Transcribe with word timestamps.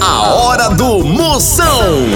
A 0.00 0.34
hora 0.34 0.68
do 0.70 1.04
Moção. 1.04 2.06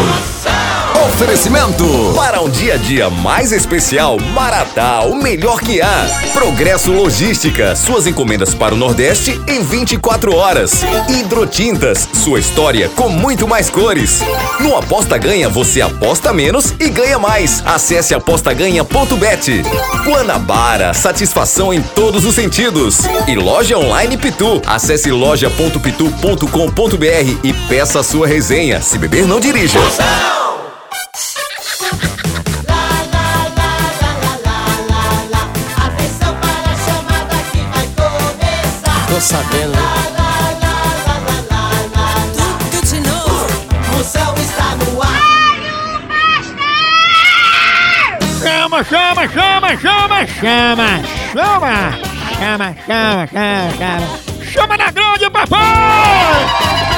Oferecimento 1.06 1.84
para 2.14 2.40
um 2.40 2.48
dia 2.48 2.74
a 2.74 2.76
dia 2.76 3.10
mais 3.10 3.52
especial, 3.52 4.18
Maratá, 4.18 5.02
o 5.02 5.14
melhor 5.14 5.60
que 5.60 5.82
há. 5.82 6.06
Progresso 6.32 6.92
Logística, 6.92 7.76
suas 7.76 8.06
encomendas 8.06 8.54
para 8.54 8.74
o 8.74 8.76
Nordeste 8.76 9.40
em 9.46 9.62
24 9.62 10.34
horas. 10.34 10.82
Hidrotintas, 11.08 12.08
sua 12.14 12.40
história 12.40 12.88
com 12.90 13.08
muito 13.08 13.46
mais 13.46 13.68
cores. 13.68 14.20
No 14.60 14.76
Aposta 14.76 15.18
Ganha 15.18 15.48
você 15.48 15.80
aposta 15.80 16.32
menos 16.32 16.74
e 16.80 16.88
ganha 16.88 17.18
mais. 17.18 17.62
Acesse 17.66 18.14
apostaganha.bet. 18.14 19.62
Guanabara, 20.04 20.94
satisfação 20.94 21.74
em 21.74 21.82
todos 21.82 22.24
os 22.24 22.34
sentidos. 22.34 23.00
E 23.26 23.34
loja 23.34 23.78
online 23.78 24.16
Pitu. 24.16 24.62
Acesse 24.66 25.10
loja.pitu.com.br 25.10 27.33
e 27.42 27.52
peça 27.68 28.00
a 28.00 28.02
sua 28.02 28.26
resenha. 28.26 28.80
Se 28.80 28.98
beber, 28.98 29.26
não 29.26 29.40
dirija. 29.40 29.78
Atenção 35.76 36.34
para 36.36 36.70
a 36.70 36.76
chamada 36.76 37.36
que 37.50 37.58
vai 37.58 37.86
começar. 37.96 39.06
Tô 39.08 39.20
sabendo, 39.20 39.72
né? 39.72 39.82
Tudo 42.70 42.86
de 42.86 43.00
novo. 43.00 43.46
Moção 43.92 44.34
está 44.36 44.76
no 44.76 45.02
ar. 45.02 45.34
Chama, 48.42 48.84
chama, 48.84 49.28
chama, 49.28 49.76
chama, 49.78 50.26
chama, 50.26 50.26
chama, 50.40 51.02
chama, 51.32 51.88
chama, 52.38 52.76
chama, 52.86 53.26
chama, 53.26 54.06
chama 54.52 54.76
na 54.76 54.90
grande, 54.90 55.30
papai! 55.30 56.93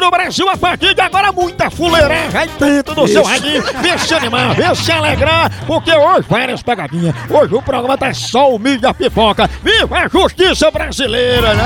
Do 0.00 0.10
Brasil 0.10 0.48
a 0.48 0.56
partir 0.56 0.94
de 0.94 1.00
agora, 1.02 1.30
muita 1.30 1.70
fuleiragem 1.70 2.34
aí 2.34 2.48
dentro 2.58 2.94
do 2.94 3.06
seu 3.06 3.22
radinho. 3.22 3.62
Vem 3.82 3.98
se 3.98 4.14
animar, 4.14 4.54
vem 4.54 4.74
se 4.74 4.90
alegrar, 4.90 5.50
porque 5.66 5.92
hoje 5.92 6.26
várias 6.26 6.62
pegadinhas. 6.62 7.14
Hoje 7.28 7.54
o 7.54 7.60
programa 7.60 7.98
tá 7.98 8.14
só 8.14 8.50
o 8.50 8.58
milho 8.58 8.80
da 8.80 8.94
pipoca. 8.94 9.48
Viva 9.62 9.98
a 9.98 10.08
justiça 10.08 10.70
brasileira, 10.70 11.52
né? 11.54 11.64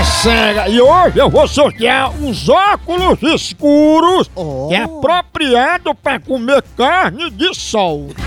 É 0.00 0.04
cega. 0.04 0.68
E 0.68 0.80
hoje 0.80 1.18
eu 1.18 1.28
vou 1.28 1.48
sortear 1.48 2.10
uns 2.12 2.48
óculos 2.48 3.20
escuros 3.20 4.30
que 4.68 4.74
é 4.74 4.84
apropriado 4.84 5.92
pra 5.92 6.20
comer 6.20 6.62
carne 6.76 7.30
de 7.30 7.52
sol. 7.52 8.10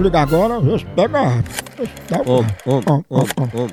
Vou 0.00 0.06
ligar 0.06 0.22
agora, 0.22 0.58
vê 0.58 0.78
se 0.78 0.86
pega 0.96 1.18
om, 2.26 2.40
om, 2.64 2.80
om. 3.10 3.24
om. 3.60 3.68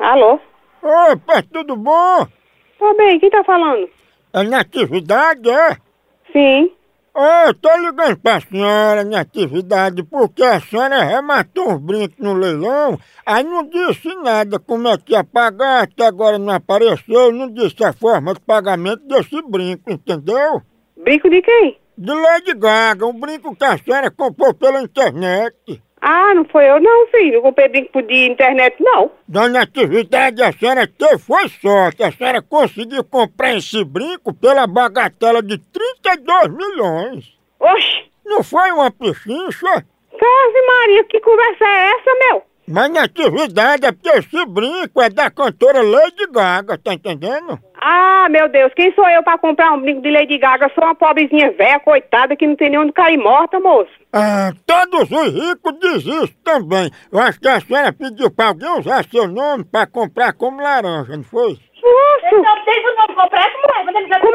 Alô? 0.00 0.40
Opa, 0.82 1.42
tudo 1.52 1.76
bom? 1.76 2.26
Tô 2.78 2.94
bem, 2.94 3.20
quem 3.20 3.28
tá 3.28 3.44
falando? 3.44 3.86
É 4.32 4.42
natividade, 4.42 5.50
é? 5.50 5.76
Sim. 6.32 6.72
Ô, 7.16 7.46
eu 7.46 7.54
tô 7.54 7.68
ligando 7.76 8.16
pra 8.16 8.40
senhora, 8.40 9.04
natividade, 9.04 10.02
porque 10.02 10.42
a 10.42 10.58
senhora 10.58 11.04
rematou 11.04 11.70
uns 11.70 11.80
brincos 11.80 12.18
no 12.18 12.34
leilão, 12.34 12.98
aí 13.24 13.44
não 13.44 13.68
disse 13.68 14.12
nada 14.16 14.58
como 14.58 14.88
é 14.88 14.98
que 14.98 15.12
ia 15.12 15.22
pagar, 15.22 15.84
até 15.84 16.06
agora 16.06 16.40
não 16.40 16.52
apareceu, 16.52 17.30
não 17.30 17.48
disse 17.48 17.84
a 17.84 17.92
forma 17.92 18.34
de 18.34 18.40
pagamento 18.40 19.06
desse 19.06 19.40
brinco, 19.42 19.92
entendeu? 19.92 20.60
Brinco 20.96 21.30
de 21.30 21.40
quem? 21.40 21.78
De 21.96 22.12
Lady 22.12 22.52
Gaga, 22.52 23.06
um 23.06 23.20
brinco 23.20 23.54
que 23.54 23.64
a 23.64 23.78
senhora 23.78 24.10
comprou 24.10 24.52
pela 24.52 24.82
internet. 24.82 25.54
Ah, 26.06 26.34
não 26.34 26.44
foi 26.44 26.68
eu 26.68 26.78
não, 26.82 27.06
filho. 27.06 27.36
Não 27.36 27.40
comprei 27.40 27.66
brinco 27.66 28.02
de 28.02 28.26
internet, 28.26 28.76
não. 28.78 29.10
Dona 29.26 29.62
Atividade, 29.62 30.42
a 30.42 30.52
senhora 30.52 30.86
teve 30.86 31.18
foi 31.18 31.48
sorte. 31.48 32.02
A 32.02 32.12
senhora 32.12 32.42
conseguiu 32.42 33.02
comprar 33.04 33.56
esse 33.56 33.82
brinco 33.82 34.34
pela 34.34 34.66
bagatela 34.66 35.42
de 35.42 35.56
32 35.56 36.48
milhões. 36.54 37.32
Oxi! 37.58 38.04
Não 38.22 38.44
foi 38.44 38.70
uma 38.72 38.90
pechincha? 38.90 39.66
Ave 39.66 40.66
Maria, 40.66 41.04
que 41.04 41.20
conversa 41.20 41.64
é 41.64 41.90
essa, 41.92 42.10
meu? 42.28 42.42
Mas 42.68 42.90
Natividade 42.90 43.86
é 43.86 43.92
porque 43.92 44.10
esse 44.10 44.44
brinco 44.44 45.00
é 45.00 45.08
da 45.08 45.30
cantora 45.30 45.82
Lady 45.82 46.26
Gaga, 46.30 46.76
tá 46.76 46.92
entendendo? 46.92 47.58
Ah, 47.86 48.28
meu 48.30 48.48
Deus, 48.48 48.72
quem 48.74 48.94
sou 48.94 49.06
eu 49.10 49.22
pra 49.22 49.36
comprar 49.36 49.70
um 49.72 49.80
brinco 49.82 50.00
de 50.00 50.10
Lady 50.10 50.38
Gaga? 50.38 50.72
Sou 50.74 50.82
uma 50.82 50.94
pobrezinha 50.94 51.52
velha, 51.52 51.78
coitada, 51.80 52.34
que 52.34 52.46
não 52.46 52.56
tem 52.56 52.70
nem 52.70 52.78
onde 52.78 52.92
cair 52.92 53.18
morta, 53.18 53.60
moço. 53.60 53.90
Ah, 54.10 54.52
todos 54.66 55.10
os 55.10 55.34
ricos 55.34 55.78
dizem 55.80 56.24
isso 56.24 56.34
também. 56.42 56.90
Eu 57.12 57.18
acho 57.18 57.38
que 57.38 57.46
a 57.46 57.60
senhora 57.60 57.92
pediu 57.92 58.30
pra 58.30 58.46
alguém 58.46 58.70
usar 58.78 59.04
seu 59.04 59.28
nome 59.28 59.64
pra 59.64 59.86
comprar 59.86 60.32
como 60.32 60.62
laranja, 60.62 61.14
não 61.14 61.24
foi? 61.24 61.58
Nossa! 61.82 62.30
Como 62.30 62.46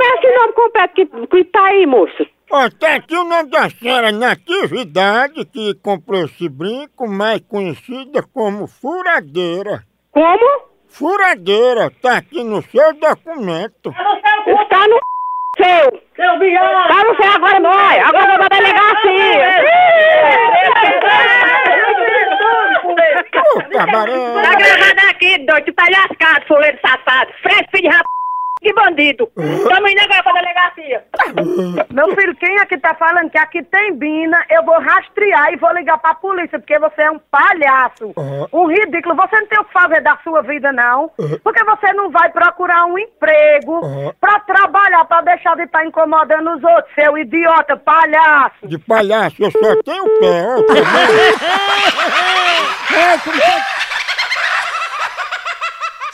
é 0.04 0.14
esse 0.14 0.32
nome 0.38 0.54
completo 0.54 0.94
que, 0.94 1.08
que 1.08 1.44
tá 1.46 1.66
aí, 1.70 1.88
moço? 1.88 2.28
Ó, 2.52 2.70
tá 2.80 2.98
aqui 2.98 3.16
o 3.16 3.24
nome 3.24 3.50
da 3.50 3.68
senhora 3.72 4.12
Natividade, 4.12 5.44
que 5.46 5.74
comprou 5.82 6.26
esse 6.26 6.48
brinco, 6.48 7.10
mais 7.10 7.42
conhecida 7.50 8.22
como 8.32 8.68
furadeira. 8.68 9.82
Como? 10.12 10.69
Furadeira, 10.90 11.92
tá 12.02 12.18
aqui 12.18 12.44
no 12.44 12.62
seu 12.64 12.94
documento. 12.94 13.90
Está 13.90 14.88
no 14.88 15.00
seu. 15.58 16.02
Seu 16.16 16.40
viado. 16.40 16.88
Tá 16.88 17.04
no 17.04 17.16
seu 17.16 17.32
agora, 17.32 17.60
não. 17.60 17.72
Agora 17.72 18.34
eu 18.34 18.40
vou 18.40 18.50
delegacia. 18.50 19.64
Ô, 23.56 23.62
cabaré! 23.72 24.42
Tá 24.42 24.56
gravado 24.56 25.10
aqui, 25.10 25.38
doido, 25.46 25.66
tu 25.66 25.74
tá 25.74 25.86
lascado, 25.90 26.48
fuleiro 26.48 26.78
safado. 26.86 27.32
Fresco, 27.42 27.70
filho 27.72 27.90
de 27.90 27.96
rap... 27.96 28.06
Que 28.80 28.80
bandido. 28.80 29.30
Tamo 29.36 29.88
indo 29.88 30.02
agora 30.02 30.24
pra 30.24 30.34
delegacia. 30.34 31.04
Meu 31.92 32.16
filho, 32.16 32.36
quem 32.36 32.60
aqui 32.60 32.78
tá 32.78 32.94
falando 32.96 33.30
que 33.30 33.38
aqui 33.38 33.62
tem 33.64 33.94
Bina, 33.94 34.44
eu 34.50 34.64
vou 34.64 34.80
rastrear 34.80 35.52
e 35.52 35.58
vou 35.58 35.74
ligar 35.74 35.98
pra 35.98 36.14
polícia, 36.16 36.58
porque 36.60 36.80
você 36.80 37.02
é 37.02 37.12
um 37.12 37.20
palhaço. 37.32 38.14
Um 38.54 38.68
ridículo. 38.68 39.16
Você 39.16 39.40
não 39.40 39.48
tem 39.48 39.60
o 39.60 39.66
que 39.66 39.74
fazer 39.74 40.02
da 40.02 40.18
sua 40.24 40.42
vida, 40.44 40.72
não. 40.72 41.12
Porque 41.44 41.62
você 41.64 41.92
não 41.94 42.10
vai 42.10 42.30
procurar 42.32 42.86
um 42.86 42.98
emprego 42.98 43.82
pra 44.22 44.40
trabalhar, 44.42 45.04
pra 45.06 45.22
deixar 45.22 45.56
de 45.56 45.64
estar 45.64 45.86
incomodando 45.86 46.52
os 46.56 46.64
outros, 46.64 46.94
seu 46.96 47.18
idiota, 47.18 47.76
palhaço. 47.78 48.68
De 48.68 48.78
palhaço, 48.78 49.36
eu 49.40 49.52
só 49.52 49.76
tenho 49.84 50.06
pé, 50.20 50.46
ó. 50.48 50.60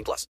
18 0.00 0.04
plus. 0.04 0.26